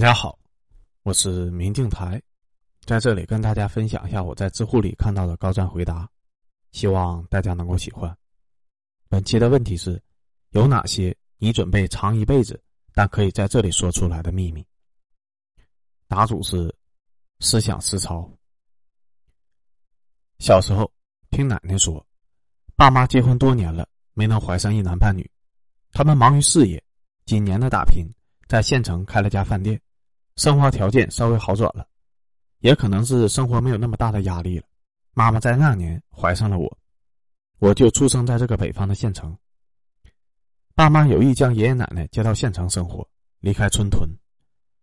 [0.00, 0.38] 大家好，
[1.02, 2.22] 我是明镜台，
[2.86, 6.08] 在这里跟大家分享一下我在知乎里看到的高赞回答，
[6.72, 8.16] 希望大家能够喜欢。
[9.10, 10.02] 本期的问题是：
[10.52, 12.58] 有哪些你准备藏一辈子，
[12.94, 14.66] 但可以在这里说出来的秘密？
[16.08, 16.74] 答主是
[17.40, 18.26] 思想思潮。
[20.38, 20.90] 小时候
[21.28, 22.02] 听奶奶说，
[22.74, 25.30] 爸妈结婚多年了，没能怀上一男半女，
[25.92, 26.82] 他们忙于事业，
[27.26, 28.10] 几年的打拼。
[28.48, 29.80] 在县城开了家饭店，
[30.36, 31.86] 生活条件稍微好转了，
[32.60, 34.64] 也可能是生活没有那么大的压力了。
[35.12, 36.78] 妈妈在那年怀上了我，
[37.58, 39.36] 我就出生在这个北方的县城。
[40.74, 43.06] 爸妈有意将爷爷奶奶接到县城生活，
[43.40, 44.08] 离开村屯。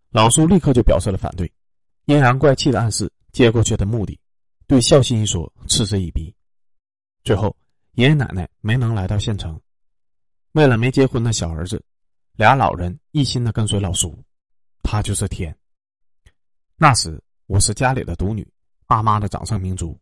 [0.09, 1.51] 老叔立刻就表示了反对，
[2.05, 4.19] 阴阳怪气的暗示接过去的目的，
[4.67, 6.33] 对孝心一说嗤之以鼻。
[7.23, 7.55] 最后，
[7.93, 9.59] 爷爷奶奶没能来到县城，
[10.51, 11.83] 为了没结婚的小儿子。
[12.33, 14.15] 俩老人一心的跟随老叔，
[14.87, 15.53] 他就是天。
[16.77, 18.47] 那时我是家里的独女，
[18.85, 19.99] 爸妈的掌上明珠。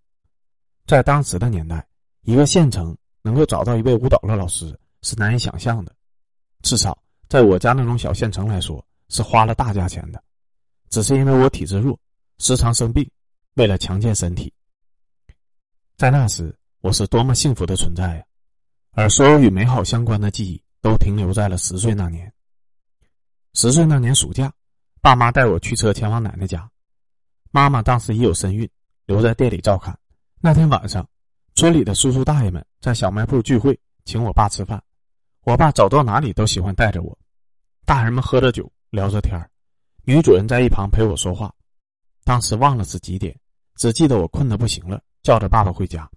[0.86, 1.84] 在当时的年代，
[2.22, 5.92] 一个县城能够找到一位舞蹈的老师是难以想象的，
[6.62, 6.96] 至少
[7.28, 10.24] 在我家那种小县城来说，是花了大价钱的。
[10.92, 12.00] 只是因为我体质弱，
[12.38, 13.10] 时常生病，
[13.56, 14.54] 为了强健身体，
[15.98, 18.24] 在那时我是多么幸福的存在呀！
[18.92, 20.62] 而所有与美好相关的记忆。
[20.86, 22.32] 都停留在了十岁那年。
[23.54, 24.54] 十岁那年暑假，
[25.06, 26.68] 爸妈带我驱车前往奶奶家。
[27.52, 28.68] 妈妈当时已有身孕，
[29.06, 29.96] 留在店里照看。
[30.42, 31.08] 那天晚上，
[31.54, 34.82] 村里的叔叔大爷们在小卖部聚会，请我爸吃饭。
[35.42, 37.16] 我爸走到哪里都喜欢带着我。
[37.86, 39.40] 大人们喝着酒，聊着天
[40.06, 41.54] 女主人在一旁陪我说话。
[42.24, 43.40] 当时忘了是几点，
[43.76, 46.10] 只记得我困得不行了，叫着爸爸回家。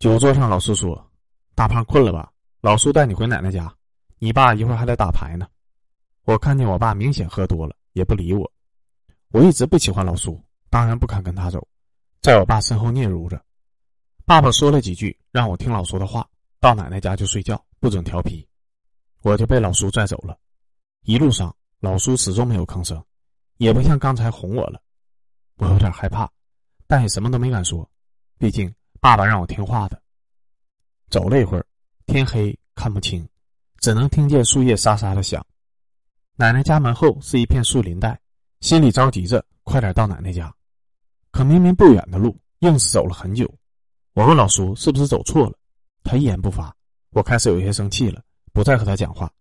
[0.00, 1.08] 酒桌上，老叔说
[1.54, 3.72] ：“大胖困了吧？”老叔带你回奶奶家，
[4.18, 5.46] 你爸一会儿还得打牌呢。
[6.26, 8.52] 我看见我爸明显喝多了，也不理我。
[9.28, 11.64] 我一直不喜欢老叔，当然不肯跟他走，
[12.20, 13.40] 在我爸身后嗫嚅着。
[14.24, 16.28] 爸爸说了几句，让我听老叔的话，
[16.58, 18.44] 到奶奶家就睡觉，不准调皮。
[19.22, 20.36] 我就被老叔拽走了。
[21.02, 23.00] 一路上，老叔始终没有吭声，
[23.58, 24.82] 也不像刚才哄我了。
[25.58, 26.28] 我有点害怕，
[26.88, 27.88] 但也什么都没敢说，
[28.36, 30.02] 毕竟爸爸让我听话的。
[31.08, 31.64] 走了一会儿。
[32.06, 33.28] 天黑看不清，
[33.78, 35.44] 只能听见树叶沙沙的响。
[36.38, 38.20] 奶奶家门后是一片树林带，
[38.60, 40.54] 心里着急着快点到奶奶家。
[41.30, 43.50] 可明明不远的路，硬是走了很久。
[44.12, 45.58] 我问老叔是不是走错了，
[46.04, 46.76] 他一言不发。
[47.12, 49.32] 我开始有些生气了，不再和他讲话，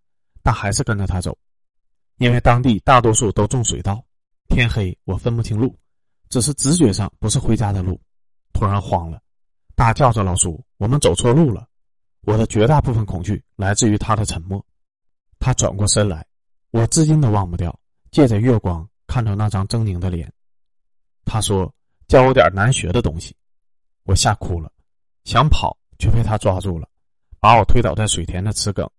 [0.42, 1.38] 但还是跟着他走。
[2.18, 4.02] 因为当地大多数都种水稻，
[4.48, 5.78] 天黑我分不清路，
[6.30, 8.00] 只是直觉上不是回家的路。
[8.54, 9.22] 突然慌了，
[9.76, 11.68] 大叫着：“老叔，我们走错路了！”
[12.24, 14.66] 我的绝大部分恐惧来自于他的沉默。
[15.40, 16.26] 他转过身来，
[16.76, 17.74] 我至今都忘不掉。
[18.12, 20.30] 借着月光，看到那张狰狞的脸。
[21.24, 21.74] 他说
[22.10, 23.34] ：“教我点难学的东西。”
[24.04, 24.70] 我吓哭了，
[25.24, 26.86] 想跑却被他抓住了，
[27.40, 28.90] 把我推倒在水田的池埂，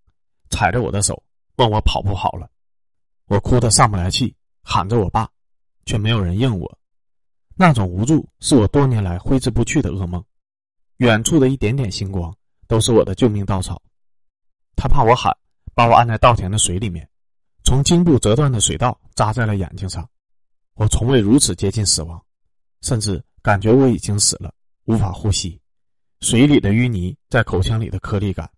[0.49, 1.23] 踩着我的手
[1.57, 2.51] 问我跑不跑了。
[3.27, 5.29] 我哭得上不来气，喊着我爸，
[5.85, 6.79] 却没有人应我。
[7.57, 10.25] 那种无助是我多年来挥之不去的噩梦。
[10.97, 12.35] 远处的一点点星光。
[12.69, 13.81] 都是我的救命稻草。
[14.75, 15.33] 他怕我喊，
[15.73, 17.09] 把我按在稻田的水里面，
[17.67, 20.09] 从颈部折断的水稻扎在了眼睛上。
[20.75, 22.25] 我从未如此接近死亡，
[22.81, 24.55] 甚至感觉我已经死了，
[24.85, 25.61] 无法呼吸。
[26.21, 28.49] 水里的淤泥在口腔里的颗粒感，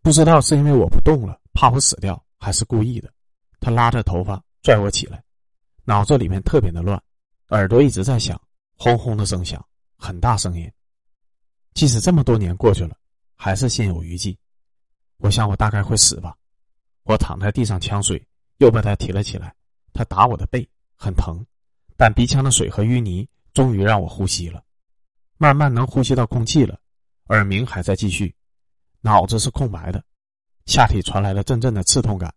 [0.00, 3.12] 不知道是因为我不动了，怕我死掉，还是故意的。
[3.60, 5.22] 他拉着头发拽我起来，
[5.84, 6.98] 脑子里面特别的乱，
[7.48, 8.40] 耳朵一直在响，
[8.74, 9.62] 轰轰的声响，
[9.98, 10.66] 很大声音。
[11.74, 12.96] 即使这么多年过去了。
[13.42, 14.38] 还是心有余悸，
[15.16, 16.36] 我想我大概会死吧。
[17.04, 18.24] 我躺在地上呛水，
[18.58, 19.54] 又被他提了起来。
[19.92, 21.44] 他打我的背，很疼，
[21.96, 24.62] 但鼻腔的水和淤泥终于让我呼吸了，
[25.36, 26.78] 慢慢能呼吸到空气了。
[27.28, 28.34] 耳鸣还在继续，
[29.00, 30.02] 脑子是空白的，
[30.66, 32.32] 下体传来了阵阵的刺痛感，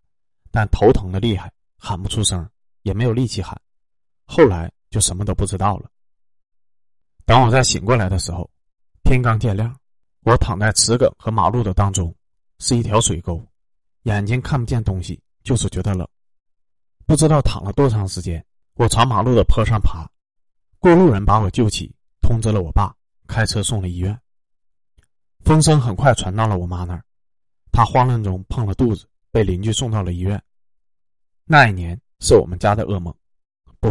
[0.50, 2.48] 但头疼的厉害，喊不出声，
[2.82, 3.60] 也没有力气喊。
[4.24, 5.90] 后来就什么都不知道了。
[7.24, 8.50] 等我再醒过来的时候，
[9.02, 9.74] 天刚渐亮。
[10.20, 12.14] 我躺在池埂和马路的当中，
[12.58, 13.46] 是一条水沟，
[14.04, 16.08] 眼睛看不见东西，就是觉得冷。
[17.04, 17.72] 不知道躺了。
[17.72, 18.42] 多长时间，
[18.74, 20.08] 我朝马路的坡上爬，
[20.78, 22.62] 过路人把我救起，通知了。
[22.62, 22.94] 我爸，
[23.26, 23.88] 开车送了。
[23.88, 24.18] 医院。
[25.44, 26.56] 风声很快传到了。
[26.56, 27.04] 我妈那儿，
[27.72, 28.74] 她慌乱中碰了。
[28.74, 30.12] 肚子，被邻居送到了。
[30.12, 30.42] 医院。
[31.44, 33.14] 那一年是我们家的噩梦，
[33.80, 33.90] 不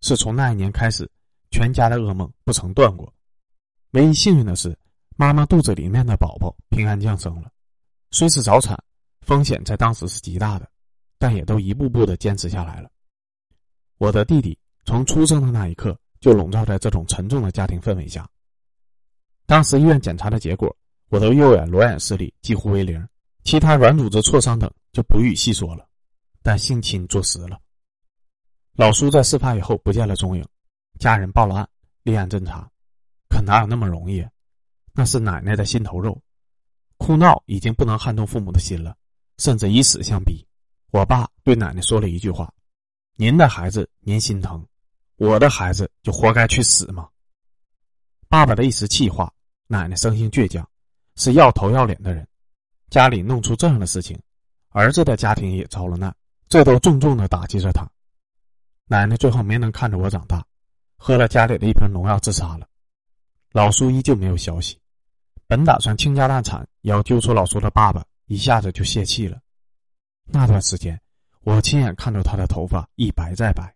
[0.00, 1.10] 是从那一年开始，
[1.50, 3.12] 全家的噩梦不曾断过。
[3.92, 4.76] 唯一幸运的是。
[5.18, 7.50] 妈妈肚子里面的宝宝平安降生了，
[8.10, 8.78] 虽是早产，
[9.26, 10.70] 风险在当时是极大的，
[11.18, 12.88] 但也都一步步的坚持下来了。
[13.98, 18.24] 我的弟弟从出生的那一刻就笼罩在这种沉重的家庭氛围下。
[19.44, 20.74] 当时医院检查的结果，
[21.08, 23.04] 我的右眼裸眼视力几乎为零，
[23.42, 25.84] 其他软组织挫伤等就不予细说了。
[26.40, 27.58] 但性侵坐实了。
[28.74, 30.46] 老苏在事发以后不见了踪影，
[31.00, 31.68] 家人报了案，
[32.04, 32.70] 立案侦查，
[33.28, 34.24] 可哪有那么容易？
[34.92, 36.16] 那是奶奶的心头肉，
[36.96, 38.96] 哭闹已经不能撼动父母的心了，
[39.38, 40.46] 甚至以死相逼。
[40.90, 42.52] 我爸对奶奶说了一句话
[43.16, 44.64] ：“您的孩子您心疼，
[45.16, 47.08] 我的孩子就活该去死吗？”
[48.28, 49.32] 爸爸的一时气话，
[49.66, 50.68] 奶奶生性倔强，
[51.16, 52.26] 是要头要脸的人，
[52.90, 54.18] 家里弄出这样的事情，
[54.70, 56.14] 儿子的家庭也遭了难。
[56.48, 57.84] 这都重重的打击着他，
[58.86, 60.46] 奶奶最后没能看着我长大，
[60.96, 62.68] 喝了家里的一瓶农药自杀了。
[63.52, 64.78] 老叔依旧没有消息，
[65.46, 69.40] 本打算倾家荡产也要揪出老叔的爸爸，一下子就泄气了。
[70.24, 71.00] 那段时间，
[71.42, 73.74] 我亲眼看到他的头发一白再白。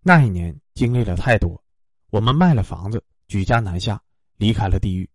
[0.00, 1.62] 那一年经历了太多，
[2.10, 4.02] 我们卖了房子，举家南下，
[4.36, 5.08] 离开了地狱。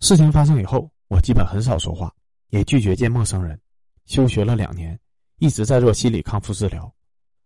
[0.00, 2.12] 事情发生以后，我基本很少说话，
[2.48, 3.60] 也拒绝见陌生人。
[4.06, 4.98] 休学了两年，
[5.36, 6.92] 一直在做心理康复治疗，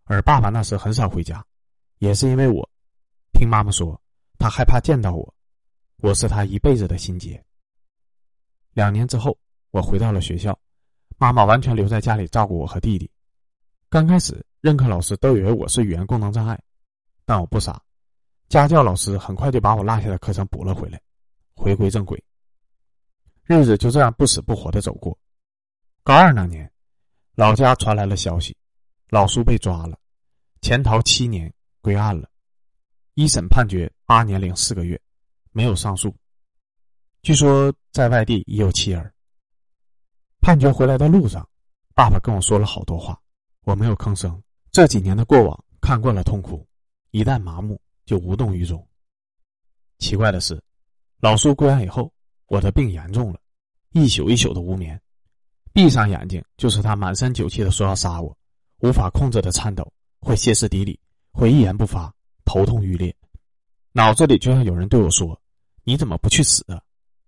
[0.05, 1.45] 而爸爸那时很少回家，
[1.99, 2.67] 也是因为我。
[3.33, 4.01] 听妈妈说，
[4.39, 5.35] 他害怕见到我，
[5.97, 7.43] 我是他一辈子的心结。
[8.77, 9.35] 两年之后，
[9.71, 10.55] 我回到了学校，
[11.17, 13.09] 妈妈完全留在家里照顾我和弟弟。
[13.89, 16.61] 刚开始，任课老师都以为我是语言功能障碍，
[17.25, 17.81] 但我不傻，
[18.49, 21.01] 家教老师很快就把我落下的课程补了回来，
[21.55, 22.23] 回归正轨。
[23.45, 25.17] 日子就这样不死不活的走过。
[26.03, 26.71] 高二那年，
[27.33, 28.55] 老家传来了消息，
[29.09, 29.97] 老苏被抓了，
[30.61, 31.51] 潜逃七年
[31.81, 32.29] 归案了，
[33.15, 35.01] 一审判决八年零四个月，
[35.51, 36.15] 没有上诉。
[37.21, 39.13] 据说在外地已有妻儿。
[40.39, 41.47] 判决回来的路上，
[41.93, 43.19] 爸爸跟我说了好多话，
[43.63, 44.41] 我没有吭声。
[44.71, 46.65] 这几年的过往，看惯了痛苦，
[47.11, 48.87] 一旦麻木就无动于衷。
[49.99, 50.61] 奇怪的是，
[51.19, 52.13] 老叔归案以后，
[52.47, 53.39] 我的病严重了，
[53.91, 55.01] 一宿一宿的无眠。
[55.73, 58.37] 闭上眼睛，就是他满身酒气的说要杀我，
[58.79, 59.91] 无法控制的颤抖，
[60.21, 60.99] 会歇斯底里，
[61.31, 62.13] 会一言不发，
[62.45, 63.13] 头痛欲裂，
[63.91, 65.39] 脑子里就像有人对我说
[65.83, 66.81] ：“你怎么不去死啊？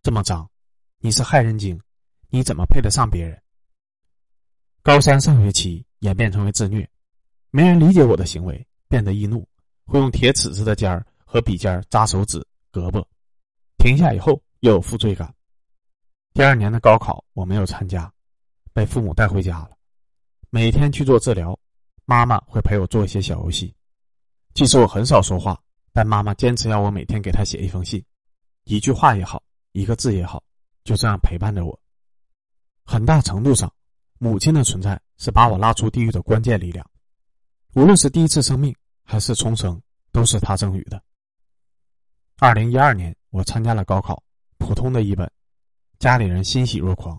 [0.09, 0.49] 这么脏，
[0.97, 1.79] 你是害人精，
[2.29, 3.39] 你怎么配得上别人？”
[4.81, 6.89] 高三上学期演变成为自虐，
[7.51, 9.47] 没人理解我的行为，变得易怒，
[9.85, 12.39] 会用铁尺子的尖儿和笔尖扎手指、
[12.73, 13.05] 胳膊，
[13.77, 15.31] 停下以后又有负罪感。
[16.33, 18.11] 第二年的高考我没有参加。
[18.73, 19.77] 被父母带回家了，
[20.49, 21.55] 每天去做治疗，
[22.05, 23.71] 妈妈会陪我做一些小游戏。
[24.55, 25.61] 即使我很少说话，
[25.93, 28.03] 但妈妈坚持要我每天给她写一封信，
[28.63, 29.43] 一句话也好，
[29.79, 30.43] 一个字也好，
[30.83, 31.79] 就这样陪伴着我。
[32.83, 33.73] 很大程度上，
[34.17, 36.85] 母亲的存在是把我拉出地狱的关键力量。
[37.75, 39.81] 无论是第一次生命还是重生，
[40.11, 41.01] 都是她赠予的。
[42.39, 44.21] 二零一二年，我参加了高考，
[44.57, 45.31] 普通的一本，
[45.97, 47.17] 家里人欣喜若狂，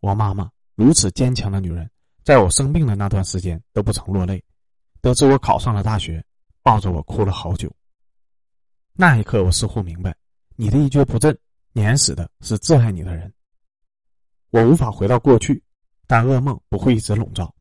[0.00, 0.50] 我妈妈。
[0.74, 1.88] 如此坚强的女人，
[2.24, 4.42] 在我生病的那段时间都不曾落泪。
[5.00, 6.24] 得知我考上了大学，
[6.62, 7.70] 抱着我哭了好久。
[8.94, 10.16] 那一刻，我似乎明白，
[10.56, 11.38] 你的一蹶不振，
[11.72, 13.32] 碾死的是挚爱你的人。
[14.50, 15.62] 我无法回到过去，
[16.06, 17.54] 但噩梦不会一直笼罩。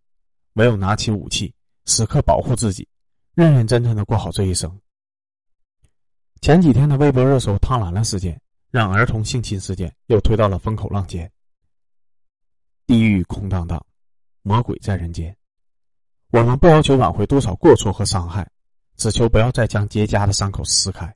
[0.54, 1.54] 唯有拿起武器，
[1.86, 2.88] 时刻保护自己，
[3.33, 4.80] 认认真真的过好这一生。
[6.42, 8.38] 前几天的微博热搜“汤兰兰事件”，
[8.69, 11.31] 让儿童性侵事件又推到了风口浪尖。
[12.85, 13.81] 地狱空荡荡，
[14.42, 15.33] 魔鬼在人间。
[16.31, 18.50] 我们不要求挽回多少过错和伤害，
[18.97, 21.16] 只求不要再将结痂的伤口撕开，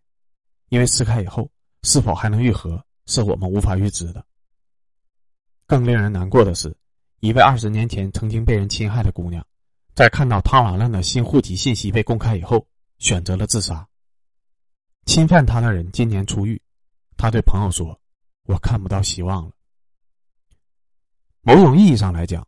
[0.70, 1.52] 因为撕开以后
[1.84, 4.26] 是否还能愈合，是我们无法预知的。
[5.68, 6.76] 更令人难过的是，
[7.20, 9.46] 一位二十年前曾经被人侵害的姑娘，
[9.94, 12.66] 在看到汤兰兰的新户籍信息被公开以后，
[13.00, 13.88] 选择了自杀。
[15.06, 16.62] 侵犯她的人今年出狱，
[17.18, 18.00] 她对朋友说
[18.48, 19.52] ：“我看不到希望了。”
[21.42, 22.48] 某种意义上来讲，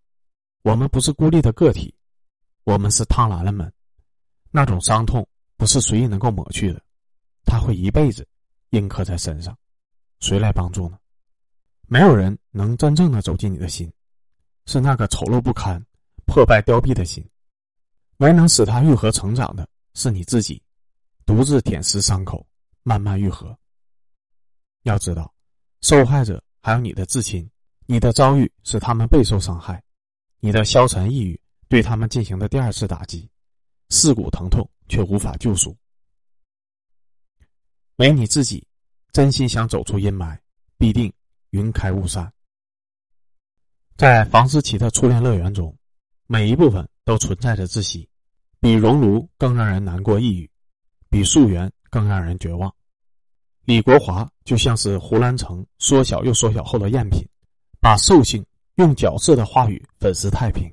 [0.63, 1.93] 我们不是孤立的个体，
[2.63, 3.71] 我们是汤兰兰们。
[4.49, 6.81] 那种伤痛不是随意能够抹去的，
[7.45, 8.27] 它会一辈子
[8.71, 9.55] 印刻在身上。
[10.19, 10.97] 谁来帮助呢？
[11.87, 13.91] 没有人能真正的走进你的心，
[14.65, 15.81] 是那个丑陋不堪、
[16.25, 17.25] 破败凋敝的心。
[18.17, 20.61] 唯能使它愈合成长的是你自己，
[21.25, 22.45] 独自舔舐伤口，
[22.83, 23.57] 慢慢愈合。
[24.83, 25.33] 要知道，
[25.81, 27.49] 受害者还有你的至亲。
[27.85, 29.81] 你的遭遇使他们备受伤害，
[30.41, 33.29] 你的消沉抑郁对他们进行的第二次打击，
[33.87, 35.73] 刺骨疼痛却无法救赎。
[37.95, 38.66] 唯你自己
[39.17, 40.37] 真心想走出阴霾，
[40.77, 41.11] 必定
[41.49, 42.31] 云开雾散。
[43.95, 45.75] 在房思琪的初恋乐园中，
[46.27, 48.07] 每一部分都存在着窒息，
[48.59, 50.47] 比熔炉更让人难过抑郁，
[51.09, 52.71] 比溯源更让人绝望。
[53.65, 57.27] 李国华就像是胡兰成缩小又缩小后的赝品，
[57.79, 58.45] 把兽性
[58.75, 60.71] 用角色的话语粉饰太平。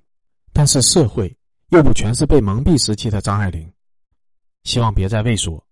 [0.52, 1.34] 但是社会
[1.70, 3.72] 又不全是被蒙蔽时期的张爱玲。
[4.64, 5.66] 希望别再畏缩，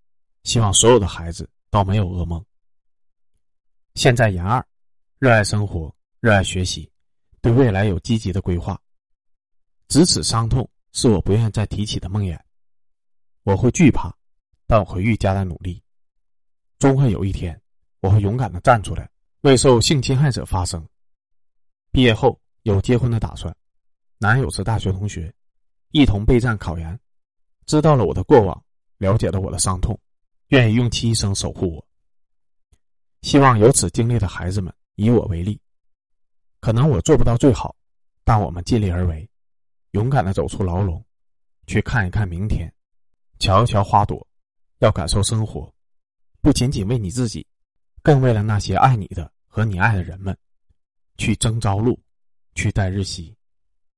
[0.44, 2.42] 希望所有的孩子都没有噩梦。
[3.94, 4.64] 现在研二，
[5.18, 6.90] 热爱生活，热爱学习，
[7.42, 8.80] 对未来有积极的规划。
[9.88, 12.38] 咫尺伤痛是我不愿再提起的梦魇。
[13.42, 14.10] 我会惧怕，
[14.66, 15.82] 但我会愈加的努力。
[16.78, 17.60] 终会有一天，
[18.00, 19.08] 我会勇敢的站出来，
[19.42, 20.84] 为受性侵害者发声。
[21.90, 23.54] 毕业后有结婚的打算，
[24.16, 25.32] 男友是大学同学，
[25.90, 26.98] 一同备战考研，
[27.66, 28.64] 知道了我的过往，
[28.96, 30.00] 了解了我的伤痛，
[30.48, 31.86] 愿意用其一生守护我。
[33.32, 35.58] 希望有此经历的孩子们以我为例，
[36.60, 37.74] 可能我做不到最好，
[38.24, 39.26] 但我们尽力而为，
[39.92, 41.02] 勇敢的走出牢笼，
[41.66, 42.70] 去看一看明天，
[43.38, 44.28] 瞧一瞧花朵，
[44.80, 45.72] 要感受生活，
[46.42, 47.46] 不仅仅为你自己，
[48.02, 50.36] 更为了那些爱你的和你爱的人们，
[51.16, 51.98] 去征朝露，
[52.54, 53.34] 去待日晞。